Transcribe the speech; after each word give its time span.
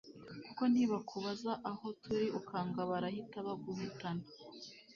kuko 0.43 0.63
ntibakubaza 0.71 1.51
aho 1.71 1.85
turi 2.01 2.27
ukanga 2.39 2.81
barahita 2.89 3.37
baguhitana 3.45 4.23